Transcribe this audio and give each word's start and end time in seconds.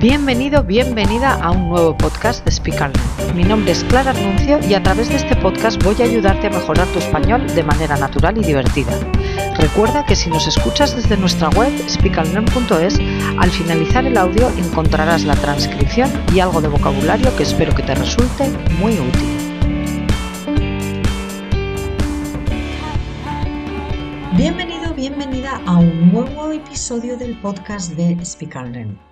Bienvenido, 0.00 0.62
bienvenida 0.62 1.34
a 1.34 1.50
un 1.50 1.68
nuevo 1.68 1.94
podcast 1.94 2.42
de 2.46 2.50
Speak. 2.50 2.90
Mi 3.34 3.44
nombre 3.44 3.72
es 3.72 3.84
Clara 3.84 4.12
Arnuncio 4.12 4.58
y 4.66 4.72
a 4.72 4.82
través 4.82 5.10
de 5.10 5.16
este 5.16 5.36
podcast 5.36 5.82
voy 5.84 5.94
a 6.00 6.04
ayudarte 6.04 6.46
a 6.46 6.50
mejorar 6.50 6.86
tu 6.86 7.00
español 7.00 7.46
de 7.54 7.62
manera 7.62 7.98
natural 7.98 8.38
y 8.38 8.40
divertida. 8.42 8.92
Recuerda 9.58 10.06
que 10.06 10.16
si 10.16 10.30
nos 10.30 10.48
escuchas 10.48 10.96
desde 10.96 11.18
nuestra 11.18 11.50
web 11.50 11.70
speakandlearn.es, 11.86 12.98
al 13.38 13.50
finalizar 13.50 14.06
el 14.06 14.16
audio 14.16 14.48
encontrarás 14.56 15.24
la 15.24 15.36
transcripción 15.36 16.10
y 16.34 16.40
algo 16.40 16.62
de 16.62 16.68
vocabulario 16.68 17.36
que 17.36 17.42
espero 17.42 17.74
que 17.74 17.82
te 17.82 17.94
resulte 17.94 18.48
muy 18.78 18.94
útil. 18.94 19.36
Bienvenido, 24.34 24.94
bienvenida 24.94 25.60
a 25.66 25.76
un 25.76 26.10
nuevo 26.10 26.50
episodio 26.52 27.18
del 27.18 27.36
podcast 27.36 27.92
de 27.96 28.16
Speak. 28.24 29.09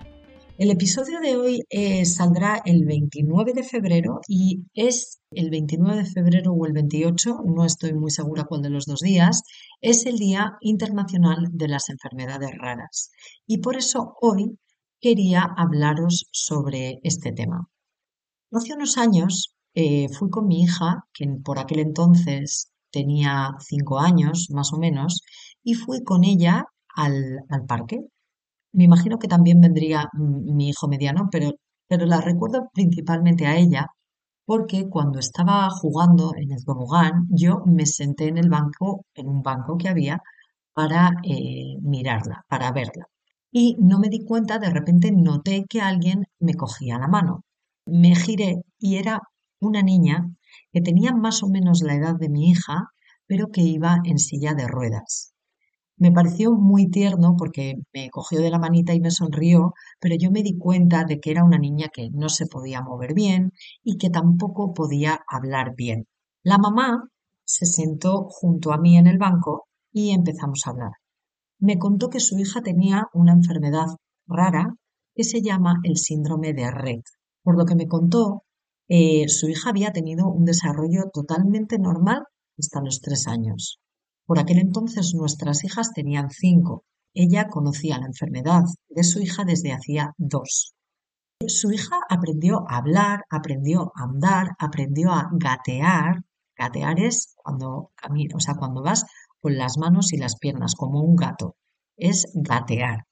El 0.59 0.73
episodio 0.73 1.21
de 1.21 1.37
hoy 1.37 1.63
eh, 1.71 2.05
saldrá 2.05 2.61
el 2.65 2.85
29 2.85 3.53
de 3.53 3.63
febrero 3.63 4.19
y 4.27 4.65
es 4.75 5.21
el 5.31 5.51
29 5.51 5.99
de 5.99 6.05
febrero 6.05 6.53
o 6.53 6.67
el 6.67 6.73
28, 6.73 7.43
no 7.47 7.65
estoy 7.65 7.95
muy 7.95 8.11
segura 8.11 8.43
cuál 8.43 8.63
de 8.63 8.71
los 8.71 8.85
dos 8.85 8.99
días, 8.99 9.45
es 9.81 10.05
el 10.05 10.19
Día 10.19 10.57
Internacional 10.61 11.47
de 11.53 11.69
las 11.69 11.91
Enfermedades 11.91 12.59
Raras. 12.59 13.13
Y 13.47 13.59
por 13.59 13.77
eso 13.77 14.17
hoy 14.21 14.59
quería 15.01 15.43
hablaros 15.43 16.27
sobre 16.33 16.99
este 17.05 17.31
tema. 17.31 17.69
Hace 18.51 18.75
unos 18.75 18.99
años 18.99 19.55
eh, 19.75 20.09
fui 20.09 20.29
con 20.29 20.49
mi 20.49 20.63
hija, 20.63 21.05
que 21.15 21.25
por 21.45 21.61
aquel 21.61 21.79
entonces 21.79 22.73
tenía 22.91 23.51
cinco 23.61 24.01
años 24.01 24.49
más 24.51 24.73
o 24.73 24.79
menos, 24.79 25.23
y 25.63 25.75
fui 25.75 26.03
con 26.03 26.25
ella 26.25 26.65
al, 26.97 27.45
al 27.49 27.65
parque 27.65 28.09
me 28.73 28.85
imagino 28.85 29.19
que 29.19 29.29
también 29.29 29.61
vendría 29.61 30.09
mi 30.15 30.69
hijo 30.71 30.89
mediano, 30.89 31.29
pero, 31.31 31.53
pero 31.89 32.07
la 32.07 32.21
recuerdo 32.21 32.69
principalmente 32.73 33.47
a 33.47 33.57
ella 33.57 33.87
porque 34.49 34.89
cuando 34.89 35.19
estaba 35.19 35.69
jugando 35.69 36.33
en 36.35 36.53
el 36.53 36.65
tobogán, 36.65 37.27
yo 37.29 37.63
me 37.67 37.85
senté 37.85 38.29
en 38.29 38.39
el 38.39 38.49
banco, 38.49 39.05
en 39.15 39.29
un 39.29 39.43
banco 39.43 39.77
que 39.77 39.91
había, 39.91 40.23
para 40.73 41.11
eh, 41.23 41.77
mirarla, 41.83 42.45
para 42.49 42.73
verla. 42.73 43.07
Y 43.53 43.77
no 43.79 43.99
me 43.99 44.09
di 44.09 44.25
cuenta, 44.25 44.59
de 44.59 44.71
repente 44.71 45.13
noté 45.13 45.67
que 45.69 45.83
alguien 45.83 46.25
me 46.39 46.55
cogía 46.55 46.99
la 46.99 47.09
mano. 47.09 47.45
Me 47.85 48.15
giré 48.15 48.63
y 48.79 48.97
era 48.97 49.21
una 49.61 49.83
niña 49.83 50.31
que 50.73 50.81
tenía 50.81 51.13
más 51.13 51.43
o 51.43 51.49
menos 51.49 51.83
la 51.83 51.95
edad 51.97 52.17
de 52.17 52.31
mi 52.31 52.49
hija, 52.49 52.89
pero 53.27 53.49
que 53.49 53.61
iba 53.61 54.01
en 54.05 54.19
silla 54.19 54.55
de 54.55 54.67
ruedas. 54.67 55.35
Me 55.99 56.13
pareció 56.13 56.53
muy 56.53 56.89
tierno 56.89 57.35
porque 57.37 57.75
me 57.93 58.09
cogió 58.11 58.41
de 58.41 58.51
la 58.51 58.61
manita 58.61 58.95
y 58.95 59.01
me 59.01 59.11
sonrió, 59.11 59.75
pero 60.01 60.15
yo 60.17 60.31
me 60.31 60.45
di 60.45 60.57
cuenta 60.57 61.05
de 61.05 61.19
que 61.19 61.33
era 61.33 61.45
una 61.45 61.59
niña 61.59 61.89
que 61.93 62.09
no 62.13 62.29
se 62.29 62.47
podía 62.47 62.83
mover 62.83 63.15
bien 63.15 63.51
y 63.83 63.99
que 63.99 64.09
tampoco 64.09 64.73
podía 64.73 65.19
hablar 65.29 65.75
bien. 65.77 66.07
La 66.45 66.57
mamá 66.57 67.09
se 67.45 67.67
sentó 67.67 68.29
junto 68.29 68.73
a 68.73 68.79
mí 68.79 68.97
en 68.97 69.09
el 69.09 69.19
banco 69.19 69.67
y 69.93 70.11
empezamos 70.11 70.63
a 70.65 70.71
hablar. 70.71 70.93
Me 71.59 71.79
contó 71.79 72.11
que 72.11 72.21
su 72.21 72.39
hija 72.39 72.63
tenía 72.63 73.09
una 73.13 73.33
enfermedad 73.33 73.89
rara 74.29 74.77
que 75.17 75.25
se 75.25 75.43
llama 75.43 75.81
el 75.83 75.97
síndrome 75.97 76.53
de 76.53 76.71
Red. 76.71 77.03
Por 77.43 77.59
lo 77.59 77.65
que 77.65 77.75
me 77.75 77.89
contó, 77.89 78.45
eh, 78.87 79.29
su 79.29 79.49
hija 79.49 79.71
había 79.71 79.91
tenido 79.91 80.29
un 80.29 80.45
desarrollo 80.45 81.11
totalmente 81.13 81.77
normal 81.79 82.23
hasta 82.57 82.81
los 82.81 83.01
tres 83.01 83.27
años. 83.27 83.81
Por 84.29 84.39
aquel 84.39 84.59
entonces 84.59 85.15
nuestras 85.15 85.65
hijas 85.65 85.95
tenían 85.95 86.29
cinco. 86.29 86.85
Ella 87.15 87.49
conocía 87.49 87.97
la 87.97 88.05
enfermedad 88.05 88.63
de 88.91 89.03
su 89.03 89.21
hija 89.21 89.47
desde 89.47 89.73
hacía 89.73 90.13
dos. 90.19 90.75
Su 91.47 91.73
hija 91.73 91.97
aprendió 92.11 92.63
a 92.69 92.77
hablar, 92.77 93.25
aprendió 93.31 93.91
a 93.97 94.03
andar, 94.05 94.49
aprendió 94.59 95.13
a 95.13 95.31
gatear. 95.33 96.25
Gatear 96.59 97.01
es 97.01 97.37
cuando 97.37 97.91
caminas, 97.95 98.35
o 98.35 98.41
sea, 98.41 98.57
cuando 98.57 98.83
vas 98.83 99.07
con 99.41 99.57
las 99.57 99.79
manos 99.79 100.13
y 100.13 100.19
las 100.19 100.37
piernas 100.37 100.75
como 100.75 101.01
un 101.01 101.17
gato. 101.17 101.57
Es 101.97 102.31
gatear. 102.35 103.07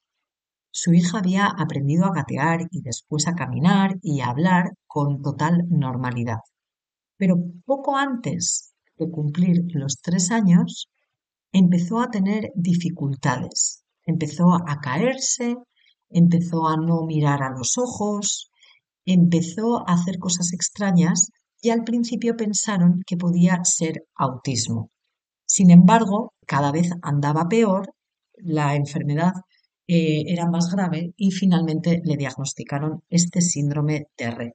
Su 0.69 0.93
hija 0.93 1.17
había 1.17 1.47
aprendido 1.47 2.05
a 2.05 2.13
gatear 2.13 2.67
y 2.69 2.83
después 2.83 3.27
a 3.27 3.33
caminar 3.33 3.95
y 4.03 4.21
a 4.21 4.27
hablar 4.27 4.73
con 4.85 5.23
total 5.23 5.63
normalidad. 5.67 6.41
Pero 7.17 7.37
poco 7.65 7.97
antes 7.97 8.75
de 8.99 9.09
cumplir 9.09 9.63
los 9.73 9.99
tres 9.99 10.29
años, 10.29 10.91
empezó 11.51 11.99
a 11.99 12.09
tener 12.09 12.51
dificultades, 12.55 13.83
empezó 14.05 14.53
a 14.53 14.79
caerse, 14.81 15.55
empezó 16.09 16.67
a 16.67 16.77
no 16.77 17.05
mirar 17.05 17.43
a 17.43 17.49
los 17.49 17.77
ojos, 17.77 18.51
empezó 19.05 19.87
a 19.87 19.93
hacer 19.93 20.19
cosas 20.19 20.53
extrañas 20.53 21.29
y 21.61 21.69
al 21.69 21.83
principio 21.83 22.35
pensaron 22.35 23.01
que 23.05 23.17
podía 23.17 23.63
ser 23.63 24.05
autismo. 24.15 24.91
Sin 25.45 25.71
embargo, 25.71 26.33
cada 26.45 26.71
vez 26.71 26.89
andaba 27.01 27.47
peor, 27.47 27.93
la 28.35 28.75
enfermedad 28.75 29.33
eh, 29.87 30.23
era 30.27 30.49
más 30.49 30.69
grave 30.71 31.13
y 31.15 31.31
finalmente 31.31 32.01
le 32.03 32.17
diagnosticaron 32.17 33.03
este 33.09 33.41
síndrome 33.41 34.07
de 34.17 34.31
red. 34.31 34.51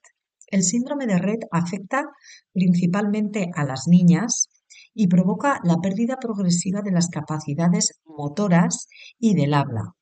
El 0.47 0.63
síndrome 0.63 1.07
de 1.07 1.19
red 1.19 1.39
afecta 1.51 2.05
principalmente 2.53 3.51
a 3.55 3.65
las 3.65 3.89
niñas 3.89 4.51
y 4.95 5.09
provoca 5.09 5.61
la 5.65 5.77
pérdida 5.77 6.17
progresiva 6.21 6.83
de 6.83 6.93
las 6.93 7.09
capacidades 7.09 8.01
motoras 8.05 8.89
y 9.19 9.35
del 9.35 9.55
habla. 9.55 9.95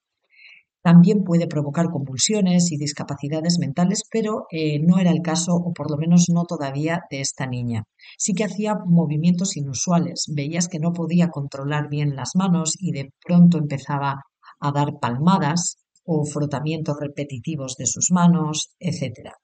También 0.82 1.24
puede 1.24 1.46
provocar 1.46 1.90
convulsiones 1.90 2.72
y 2.72 2.78
discapacidades 2.78 3.58
mentales, 3.58 4.04
pero 4.10 4.46
eh, 4.50 4.78
no 4.80 4.98
era 4.98 5.10
el 5.10 5.20
caso, 5.20 5.54
o 5.54 5.74
por 5.74 5.90
lo 5.90 5.98
menos 5.98 6.30
no 6.30 6.44
todavía, 6.44 7.02
de 7.10 7.20
esta 7.20 7.46
niña. 7.46 7.84
Sí 8.16 8.32
que 8.32 8.44
hacía 8.44 8.76
movimientos 8.86 9.58
inusuales. 9.58 10.24
Veías 10.34 10.68
que 10.68 10.78
no 10.78 10.92
podía 10.94 11.28
controlar 11.28 11.90
bien 11.90 12.16
las 12.16 12.34
manos 12.34 12.76
y 12.78 12.92
de 12.92 13.12
pronto 13.22 13.58
empezaba 13.58 14.22
a 14.58 14.72
dar 14.72 14.98
palmadas 15.00 15.76
o 16.04 16.24
frotamientos 16.24 16.96
repetitivos 16.98 17.76
de 17.76 17.86
sus 17.86 18.10
manos, 18.10 18.70
etc. 18.78 19.34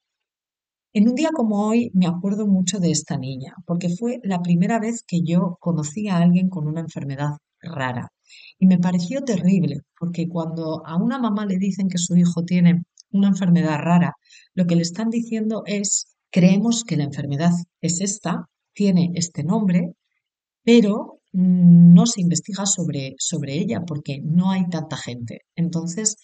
En 0.98 1.10
un 1.10 1.14
día 1.14 1.28
como 1.30 1.68
hoy 1.68 1.90
me 1.92 2.06
acuerdo 2.06 2.46
mucho 2.46 2.78
de 2.78 2.90
esta 2.90 3.18
niña, 3.18 3.52
porque 3.66 3.90
fue 3.90 4.18
la 4.22 4.40
primera 4.40 4.80
vez 4.80 5.02
que 5.06 5.20
yo 5.22 5.58
conocí 5.60 6.08
a 6.08 6.16
alguien 6.16 6.48
con 6.48 6.66
una 6.66 6.80
enfermedad 6.80 7.32
rara. 7.60 8.08
Y 8.58 8.66
me 8.66 8.78
pareció 8.78 9.20
terrible, 9.20 9.82
porque 10.00 10.26
cuando 10.26 10.80
a 10.86 10.96
una 10.96 11.18
mamá 11.18 11.44
le 11.44 11.58
dicen 11.58 11.88
que 11.88 11.98
su 11.98 12.16
hijo 12.16 12.44
tiene 12.44 12.84
una 13.10 13.28
enfermedad 13.28 13.78
rara, 13.78 14.14
lo 14.54 14.64
que 14.64 14.74
le 14.74 14.80
están 14.80 15.10
diciendo 15.10 15.64
es, 15.66 16.16
creemos 16.30 16.82
que 16.82 16.96
la 16.96 17.04
enfermedad 17.04 17.52
es 17.82 18.00
esta, 18.00 18.46
tiene 18.72 19.10
este 19.16 19.44
nombre, 19.44 19.92
pero 20.64 21.20
no 21.34 22.06
se 22.06 22.22
investiga 22.22 22.64
sobre, 22.64 23.16
sobre 23.18 23.58
ella 23.58 23.82
porque 23.86 24.20
no 24.24 24.50
hay 24.50 24.66
tanta 24.70 24.96
gente. 24.96 25.40
Entonces, 25.56 26.16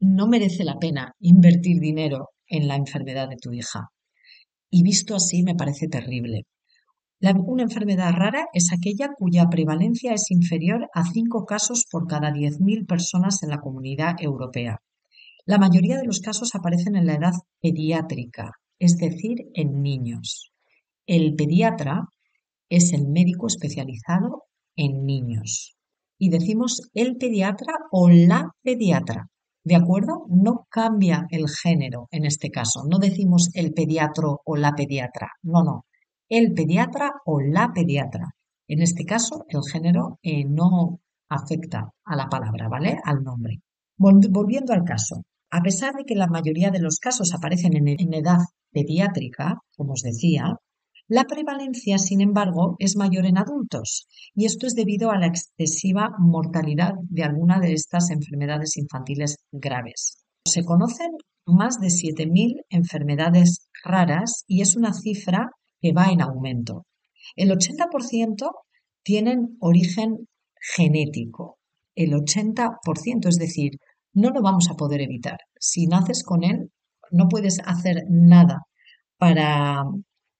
no 0.00 0.26
merece 0.26 0.64
la 0.64 0.78
pena 0.78 1.14
invertir 1.18 1.80
dinero 1.80 2.28
en 2.46 2.68
la 2.68 2.76
enfermedad 2.76 3.30
de 3.30 3.36
tu 3.36 3.54
hija 3.54 3.88
y 4.72 4.82
visto 4.82 5.14
así 5.14 5.42
me 5.42 5.54
parece 5.54 5.86
terrible. 5.86 6.46
una 7.20 7.62
enfermedad 7.62 8.12
rara 8.14 8.46
es 8.54 8.72
aquella 8.72 9.10
cuya 9.16 9.48
prevalencia 9.48 10.14
es 10.14 10.30
inferior 10.30 10.88
a 10.94 11.04
5 11.04 11.44
casos 11.44 11.84
por 11.88 12.08
cada 12.08 12.32
10.000 12.32 12.86
personas 12.86 13.42
en 13.42 13.50
la 13.50 13.60
comunidad 13.60 14.16
europea. 14.18 14.78
La 15.44 15.58
mayoría 15.58 15.98
de 15.98 16.06
los 16.06 16.20
casos 16.20 16.54
aparecen 16.54 16.96
en 16.96 17.06
la 17.06 17.14
edad 17.14 17.34
pediátrica, 17.60 18.52
es 18.78 18.96
decir, 18.96 19.36
en 19.54 19.82
niños. 19.82 20.52
El 21.06 21.34
pediatra 21.34 22.08
es 22.70 22.94
el 22.94 23.06
médico 23.06 23.48
especializado 23.48 24.44
en 24.74 25.04
niños. 25.04 25.76
Y 26.16 26.30
decimos 26.30 26.88
el 26.94 27.18
pediatra 27.18 27.74
o 27.90 28.08
la 28.08 28.52
pediatra. 28.62 29.28
¿De 29.64 29.76
acuerdo? 29.76 30.26
No 30.28 30.66
cambia 30.68 31.26
el 31.30 31.48
género 31.48 32.08
en 32.10 32.24
este 32.24 32.50
caso. 32.50 32.82
No 32.88 32.98
decimos 32.98 33.50
el 33.54 33.72
pediatro 33.72 34.40
o 34.44 34.56
la 34.56 34.72
pediatra. 34.72 35.30
No, 35.42 35.62
no. 35.62 35.86
El 36.28 36.52
pediatra 36.52 37.12
o 37.24 37.40
la 37.40 37.72
pediatra. 37.72 38.34
En 38.66 38.82
este 38.82 39.04
caso, 39.04 39.44
el 39.48 39.60
género 39.70 40.18
eh, 40.22 40.44
no 40.44 41.00
afecta 41.28 41.90
a 42.04 42.16
la 42.16 42.28
palabra, 42.28 42.68
¿vale? 42.68 42.98
Al 43.04 43.22
nombre. 43.22 43.60
Volviendo 43.96 44.72
al 44.72 44.84
caso. 44.84 45.22
A 45.50 45.60
pesar 45.60 45.94
de 45.94 46.04
que 46.04 46.14
la 46.14 46.26
mayoría 46.26 46.70
de 46.70 46.80
los 46.80 46.98
casos 46.98 47.32
aparecen 47.34 47.76
en 47.76 48.14
edad 48.14 48.38
pediátrica, 48.72 49.58
como 49.76 49.92
os 49.92 50.02
decía, 50.02 50.56
la 51.08 51.24
prevalencia, 51.24 51.98
sin 51.98 52.20
embargo, 52.20 52.76
es 52.78 52.96
mayor 52.96 53.26
en 53.26 53.38
adultos 53.38 54.06
y 54.34 54.46
esto 54.46 54.66
es 54.66 54.74
debido 54.74 55.10
a 55.10 55.18
la 55.18 55.26
excesiva 55.26 56.10
mortalidad 56.18 56.94
de 57.10 57.24
alguna 57.24 57.60
de 57.60 57.72
estas 57.72 58.10
enfermedades 58.10 58.76
infantiles 58.76 59.36
graves. 59.50 60.24
Se 60.46 60.64
conocen 60.64 61.10
más 61.46 61.80
de 61.80 61.88
7.000 61.88 62.64
enfermedades 62.70 63.68
raras 63.84 64.44
y 64.46 64.62
es 64.62 64.76
una 64.76 64.92
cifra 64.92 65.50
que 65.80 65.92
va 65.92 66.06
en 66.06 66.22
aumento. 66.22 66.86
El 67.36 67.50
80% 67.50 68.50
tienen 69.02 69.56
origen 69.60 70.28
genético. 70.60 71.58
El 71.94 72.12
80%, 72.12 73.28
es 73.28 73.36
decir, 73.36 73.72
no 74.14 74.30
lo 74.30 74.40
vamos 74.40 74.68
a 74.70 74.74
poder 74.74 75.00
evitar. 75.02 75.38
Si 75.58 75.86
naces 75.86 76.22
con 76.24 76.44
él, 76.44 76.70
no 77.10 77.28
puedes 77.28 77.60
hacer 77.64 78.04
nada 78.08 78.62
para, 79.18 79.82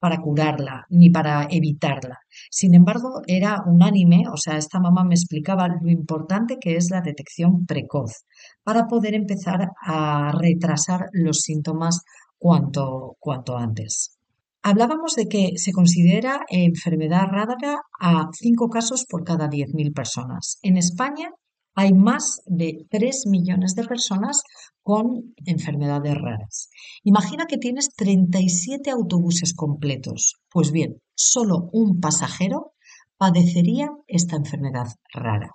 para 0.03 0.21
curarla 0.21 0.85
ni 0.91 1.11
para 1.11 1.47
evitarla. 1.49 2.19
Sin 2.51 2.75
embargo, 2.75 3.23
era 3.25 3.63
unánime, 3.65 4.25
o 4.33 4.37
sea, 4.37 4.57
esta 4.57 4.81
mamá 4.81 5.05
me 5.05 5.15
explicaba 5.15 5.69
lo 5.69 5.89
importante 5.89 6.59
que 6.61 6.75
es 6.75 6.91
la 6.91 7.03
detección 7.03 7.67
precoz 7.67 8.25
para 8.65 8.89
poder 8.89 9.15
empezar 9.15 9.69
a 9.81 10.33
retrasar 10.33 11.07
los 11.13 11.43
síntomas 11.43 12.03
cuanto, 12.37 13.17
cuanto 13.21 13.57
antes. 13.57 14.19
Hablábamos 14.65 15.15
de 15.15 15.29
que 15.29 15.53
se 15.55 15.71
considera 15.71 16.41
enfermedad 16.49 17.29
rara 17.31 17.79
a 18.01 18.29
5 18.33 18.69
casos 18.71 19.07
por 19.09 19.23
cada 19.23 19.49
10.000 19.49 19.95
personas. 19.95 20.59
En 20.63 20.77
España 20.77 21.31
hay 21.75 21.93
más 21.93 22.43
de 22.47 22.87
3 22.91 23.27
millones 23.27 23.75
de 23.75 23.85
personas 23.85 24.43
con 24.83 25.35
enfermedades 25.47 26.15
raras. 26.15 26.69
Imagina 27.03 27.47
que 27.47 27.59
tienes 27.59 27.95
37 27.95 28.91
autobuses 28.91 29.55
completos. 29.55 30.37
Pues 30.51 30.73
bien, 30.73 31.01
solo 31.15 31.71
un 31.73 32.01
pasajero 32.01 32.73
padecería 33.17 33.91
esta 34.07 34.37
enfermedad 34.37 34.89
rara. 35.13 35.51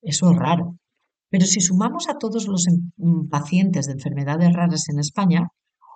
Eso 0.00 0.30
es 0.30 0.36
raro. 0.36 0.78
Pero 1.28 1.46
si 1.46 1.60
sumamos 1.60 2.08
a 2.08 2.18
todos 2.18 2.48
los 2.48 2.66
em, 2.66 3.28
pacientes 3.28 3.86
de 3.86 3.92
enfermedades 3.92 4.52
raras 4.52 4.88
en 4.88 4.98
España, 4.98 5.48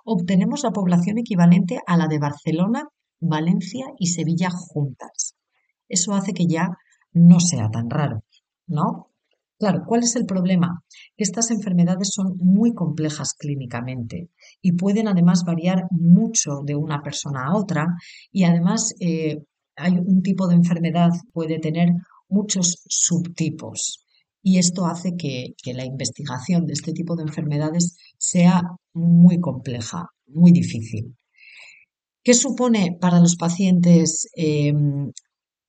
obtenemos 0.05 0.63
la 0.63 0.71
población 0.71 1.17
equivalente 1.17 1.79
a 1.87 1.97
la 1.97 2.07
de 2.07 2.19
Barcelona, 2.19 2.87
Valencia 3.19 3.85
y 3.97 4.07
Sevilla 4.07 4.49
juntas. 4.49 5.35
Eso 5.89 6.13
hace 6.13 6.33
que 6.33 6.47
ya 6.47 6.69
no 7.11 7.39
sea 7.39 7.69
tan 7.69 7.89
raro, 7.89 8.23
¿no? 8.67 9.11
Claro, 9.57 9.83
¿cuál 9.87 10.03
es 10.03 10.15
el 10.17 10.25
problema? 10.25 10.83
Estas 11.15 11.49
enfermedades 11.49 12.09
son 12.13 12.35
muy 12.37 12.73
complejas 12.73 13.33
clínicamente 13.33 14.29
y 14.61 14.73
pueden 14.73 15.07
además 15.07 15.43
variar 15.45 15.85
mucho 15.91 16.61
de 16.65 16.75
una 16.75 17.01
persona 17.01 17.45
a 17.45 17.55
otra 17.55 17.87
y 18.31 18.43
además 18.43 18.93
eh, 18.99 19.37
hay 19.77 19.93
un 19.93 20.21
tipo 20.21 20.47
de 20.47 20.55
enfermedad 20.55 21.11
puede 21.31 21.59
tener 21.59 21.89
muchos 22.27 22.83
subtipos 22.87 24.05
y 24.47 24.59
esto 24.59 24.85
hace 24.85 25.15
que, 25.17 25.55
la 25.73 25.85
investigación 25.85 26.67
de 26.67 26.73
este 26.73 26.93
tipo 26.93 27.15
de 27.15 27.23
enfermedades 27.23 27.97
sea 28.19 28.61
muy 28.93 29.39
compleja, 29.39 30.09
muy 30.27 30.51
difícil. 30.51 31.15
¿Qué 32.23 32.35
supone 32.35 32.95
para 33.01 33.19
los 33.19 33.37
pacientes 33.37 34.29
em, 34.35 35.11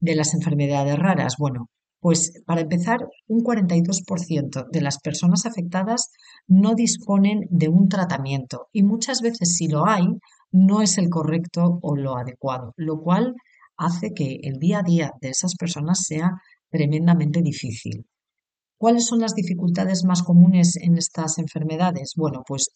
de 0.00 0.14
las 0.14 0.34
enfermedades 0.34 0.98
raras? 0.98 1.36
Bueno, 1.38 1.70
pues 2.06 2.30
para 2.46 2.60
empezar, 2.60 3.00
un 3.26 3.42
42% 3.42 4.68
de 4.70 4.80
las 4.80 5.00
personas 5.00 5.44
afectadas 5.44 6.12
no 6.46 6.76
disponen 6.76 7.48
de 7.50 7.66
un 7.68 7.88
tratamiento 7.88 8.68
y 8.72 8.84
muchas 8.84 9.22
veces 9.22 9.56
si 9.56 9.66
lo 9.66 9.88
hay, 9.88 10.06
no 10.52 10.82
es 10.82 10.98
el 10.98 11.08
correcto 11.10 11.80
o 11.82 11.96
lo 11.96 12.16
adecuado, 12.16 12.74
lo 12.76 13.00
cual 13.00 13.34
hace 13.76 14.12
que 14.14 14.38
el 14.44 14.60
día 14.60 14.78
a 14.78 14.82
día 14.84 15.10
de 15.20 15.30
esas 15.30 15.56
personas 15.56 16.04
sea 16.06 16.30
tremendamente 16.70 17.42
difícil. 17.42 18.06
¿Cuáles 18.78 19.04
son 19.04 19.18
las 19.18 19.34
dificultades 19.34 20.04
más 20.04 20.22
comunes 20.22 20.76
en 20.76 20.98
estas 20.98 21.38
enfermedades? 21.38 22.12
Bueno, 22.16 22.44
pues 22.46 22.68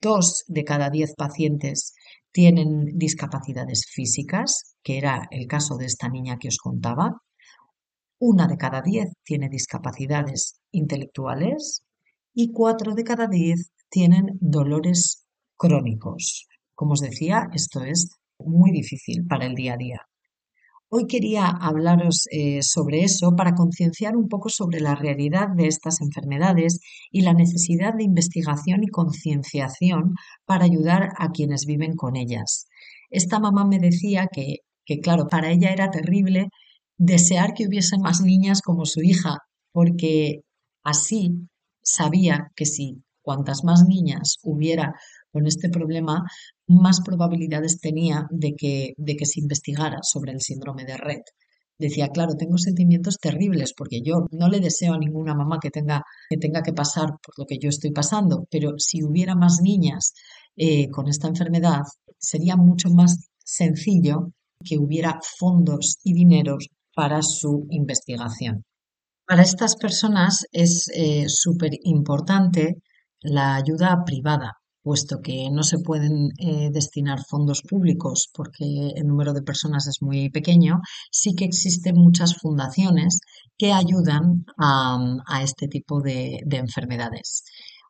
dos 0.00 0.44
de 0.46 0.62
cada 0.62 0.90
diez 0.90 1.12
pacientes 1.16 1.92
tienen 2.30 2.84
discapacidades 2.94 3.84
físicas, 3.92 4.76
que 4.84 4.96
era 4.96 5.26
el 5.32 5.48
caso 5.48 5.76
de 5.76 5.86
esta 5.86 6.08
niña 6.08 6.38
que 6.38 6.46
os 6.46 6.58
contaba. 6.58 7.16
Una 8.18 8.46
de 8.46 8.56
cada 8.56 8.80
diez 8.80 9.12
tiene 9.24 9.50
discapacidades 9.50 10.58
intelectuales 10.70 11.82
y 12.32 12.50
cuatro 12.50 12.94
de 12.94 13.04
cada 13.04 13.26
diez 13.26 13.72
tienen 13.90 14.38
dolores 14.40 15.26
crónicos. 15.54 16.46
Como 16.74 16.92
os 16.92 17.00
decía, 17.00 17.48
esto 17.52 17.82
es 17.84 18.16
muy 18.38 18.70
difícil 18.70 19.26
para 19.26 19.44
el 19.44 19.54
día 19.54 19.74
a 19.74 19.76
día. 19.76 20.00
Hoy 20.88 21.06
quería 21.06 21.46
hablaros 21.46 22.26
eh, 22.30 22.62
sobre 22.62 23.02
eso 23.02 23.34
para 23.36 23.54
concienciar 23.54 24.16
un 24.16 24.28
poco 24.28 24.48
sobre 24.48 24.80
la 24.80 24.94
realidad 24.94 25.48
de 25.54 25.66
estas 25.66 26.00
enfermedades 26.00 26.80
y 27.10 27.20
la 27.20 27.34
necesidad 27.34 27.92
de 27.92 28.04
investigación 28.04 28.82
y 28.82 28.88
concienciación 28.88 30.14
para 30.46 30.64
ayudar 30.64 31.10
a 31.18 31.32
quienes 31.32 31.66
viven 31.66 31.96
con 31.96 32.16
ellas. 32.16 32.66
Esta 33.10 33.40
mamá 33.40 33.66
me 33.66 33.78
decía 33.78 34.28
que, 34.32 34.60
que, 34.86 35.00
claro, 35.00 35.26
para 35.28 35.50
ella 35.50 35.70
era 35.70 35.90
terrible 35.90 36.48
desear 36.98 37.54
que 37.54 37.66
hubiese 37.66 37.98
más 37.98 38.20
niñas 38.20 38.62
como 38.62 38.84
su 38.86 39.02
hija, 39.02 39.38
porque 39.72 40.40
así 40.82 41.48
sabía 41.82 42.50
que 42.56 42.66
si 42.66 43.02
cuantas 43.22 43.64
más 43.64 43.84
niñas 43.86 44.36
hubiera 44.42 44.94
con 45.32 45.46
este 45.46 45.68
problema, 45.68 46.22
más 46.66 47.00
probabilidades 47.00 47.80
tenía 47.80 48.26
de 48.30 48.54
que, 48.54 48.94
de 48.96 49.16
que 49.16 49.26
se 49.26 49.40
investigara 49.40 49.98
sobre 50.02 50.32
el 50.32 50.40
síndrome 50.40 50.84
de 50.84 50.96
Red. 50.96 51.22
Decía, 51.78 52.08
claro, 52.08 52.36
tengo 52.36 52.56
sentimientos 52.56 53.18
terribles 53.18 53.74
porque 53.76 54.00
yo 54.02 54.26
no 54.30 54.48
le 54.48 54.60
deseo 54.60 54.94
a 54.94 54.98
ninguna 54.98 55.34
mamá 55.34 55.58
que 55.60 55.70
tenga 55.70 56.02
que, 56.30 56.38
tenga 56.38 56.62
que 56.62 56.72
pasar 56.72 57.08
por 57.22 57.38
lo 57.38 57.44
que 57.44 57.58
yo 57.58 57.68
estoy 57.68 57.90
pasando, 57.90 58.46
pero 58.50 58.78
si 58.78 59.04
hubiera 59.04 59.34
más 59.34 59.60
niñas 59.60 60.14
eh, 60.56 60.88
con 60.88 61.06
esta 61.08 61.28
enfermedad, 61.28 61.82
sería 62.18 62.56
mucho 62.56 62.88
más 62.88 63.28
sencillo 63.44 64.32
que 64.64 64.78
hubiera 64.78 65.20
fondos 65.38 65.98
y 66.02 66.14
dineros 66.14 66.68
para 66.96 67.20
su 67.20 67.66
investigación. 67.70 68.64
Para 69.28 69.42
estas 69.42 69.76
personas 69.76 70.46
es 70.50 70.88
eh, 70.94 71.26
súper 71.28 71.72
importante 71.82 72.76
la 73.20 73.54
ayuda 73.56 74.02
privada, 74.06 74.54
puesto 74.82 75.20
que 75.20 75.50
no 75.50 75.62
se 75.62 75.78
pueden 75.78 76.30
eh, 76.38 76.70
destinar 76.72 77.18
fondos 77.28 77.60
públicos 77.62 78.30
porque 78.32 78.64
el 78.96 79.06
número 79.06 79.34
de 79.34 79.42
personas 79.42 79.86
es 79.88 79.98
muy 80.00 80.30
pequeño, 80.30 80.80
sí 81.10 81.34
que 81.34 81.44
existen 81.44 81.96
muchas 81.96 82.36
fundaciones 82.40 83.20
que 83.58 83.72
ayudan 83.72 84.46
a, 84.58 85.42
este 85.42 85.68
tipo 85.68 86.00
de 86.00 86.40
enfermedades. 86.50 87.42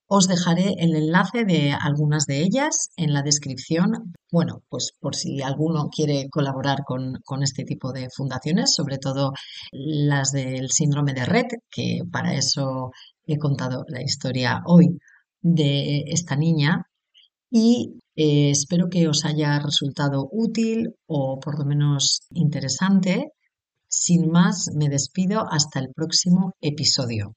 Os 0.09 0.29
dejaré 0.29 0.75
el 0.79 0.95
enlace 0.95 1.45
de 1.45 1.73
algunas 1.73 2.27
de 2.27 2.41
ellas 2.43 2.91
en 2.97 3.13
la 3.13 3.23
descripción. 3.23 4.15
Bueno, 4.31 4.63
pues 4.69 4.93
por 5.01 5.17
si 5.17 5.43
alguno 5.43 5.89
quiere 5.91 6.29
colaborar 6.31 6.85
con, 6.85 7.43
este 7.43 7.65
tipo 7.65 7.93
de 7.93 8.09
fundaciones, 8.11 8.73
sobre 8.75 8.99
todo 8.99 9.33
las 9.73 10.31
del 10.31 10.71
síndrome 10.71 11.13
de 11.13 11.25
Red, 11.25 11.47
que 11.69 12.03
para 12.11 12.35
eso 12.35 12.93
he 13.27 13.37
contado 13.37 13.85
la 13.89 14.01
historia 14.01 14.63
hoy 14.67 14.97
de 15.43 16.05
esta 16.07 16.37
niña. 16.37 16.87
Y 17.51 17.99
eh, 18.15 18.51
espero 18.51 18.89
que 18.89 19.09
os 19.09 19.25
haya 19.25 19.59
resultado 19.59 20.29
útil 20.31 20.95
o 21.07 21.41
por 21.41 21.59
lo 21.59 21.65
menos 21.65 22.21
interesante. 22.31 23.33
Sin 23.89 24.31
más, 24.31 24.71
me 24.73 24.89
despido 24.89 25.47
hasta 25.51 25.81
el 25.81 25.89
próximo 25.93 26.55
episodio. 26.61 27.35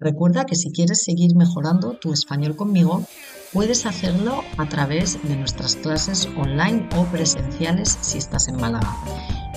Recuerda 0.00 0.46
que 0.46 0.54
si 0.54 0.70
quieres 0.70 1.02
seguir 1.02 1.34
mejorando 1.34 1.94
tu 1.94 2.12
español 2.12 2.54
conmigo, 2.54 3.04
puedes 3.52 3.84
hacerlo 3.84 4.44
a 4.56 4.68
través 4.68 5.20
de 5.26 5.34
nuestras 5.34 5.74
clases 5.74 6.28
online 6.36 6.88
o 6.96 7.04
presenciales 7.06 7.98
si 8.00 8.18
estás 8.18 8.46
en 8.46 8.56
Málaga. 8.56 8.94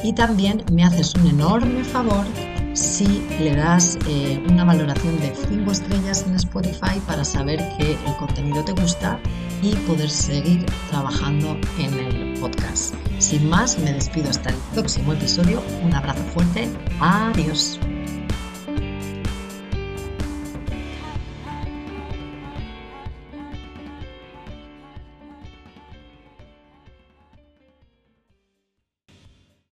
Y 0.04 0.14
también 0.14 0.64
me 0.72 0.84
haces 0.84 1.14
un 1.14 1.28
enorme 1.28 1.84
favor 1.84 2.26
si 2.74 3.06
le 3.40 3.56
das 3.56 4.00
eh, 4.08 4.44
una 4.50 4.64
valoración 4.64 5.20
de 5.20 5.36
5 5.36 5.72
estrellas 5.72 6.26
en 6.26 6.36
Spotify 6.36 7.00
para 7.06 7.24
saber 7.24 7.60
que 7.78 7.92
el 7.92 8.16
contenido 8.18 8.64
te 8.64 8.72
gusta 8.72 9.20
y 9.62 9.76
poder 9.88 10.10
seguir 10.10 10.66
trabajando 10.90 11.56
en 11.78 11.94
el 12.00 12.40
podcast. 12.40 12.96
Sin 13.20 13.48
más, 13.48 13.78
me 13.78 13.94
despido 13.94 14.30
hasta 14.30 14.50
el 14.50 14.56
próximo 14.74 15.14
episodio. 15.14 15.62
Un 15.84 15.94
abrazo 15.94 16.24
fuerte. 16.34 16.68
Adiós. 17.00 17.80